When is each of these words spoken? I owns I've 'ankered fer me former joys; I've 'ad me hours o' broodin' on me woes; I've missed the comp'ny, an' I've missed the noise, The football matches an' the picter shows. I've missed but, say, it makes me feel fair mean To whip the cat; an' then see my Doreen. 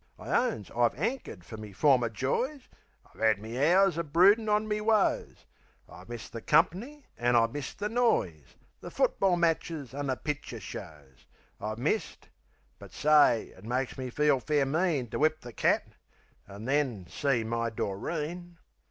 I 0.17 0.29
owns 0.49 0.71
I've 0.71 0.95
'ankered 0.95 1.43
fer 1.43 1.57
me 1.57 1.73
former 1.73 2.09
joys; 2.09 2.67
I've 3.05 3.21
'ad 3.21 3.37
me 3.39 3.63
hours 3.63 3.99
o' 3.99 4.01
broodin' 4.01 4.49
on 4.49 4.67
me 4.67 4.81
woes; 4.81 5.45
I've 5.87 6.09
missed 6.09 6.33
the 6.33 6.41
comp'ny, 6.41 7.05
an' 7.19 7.35
I've 7.35 7.51
missed 7.53 7.77
the 7.77 7.87
noise, 7.87 8.55
The 8.79 8.89
football 8.89 9.35
matches 9.35 9.93
an' 9.93 10.07
the 10.07 10.15
picter 10.15 10.59
shows. 10.59 11.27
I've 11.59 11.77
missed 11.77 12.29
but, 12.79 12.93
say, 12.93 13.49
it 13.55 13.63
makes 13.63 13.95
me 13.95 14.09
feel 14.09 14.39
fair 14.39 14.65
mean 14.65 15.07
To 15.11 15.19
whip 15.19 15.41
the 15.41 15.53
cat; 15.53 15.85
an' 16.47 16.65
then 16.65 17.05
see 17.07 17.43
my 17.43 17.69
Doreen. 17.69 18.57